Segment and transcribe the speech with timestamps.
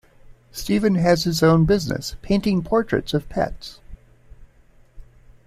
[0.51, 3.79] Steven has his own business: painting portraits of pets.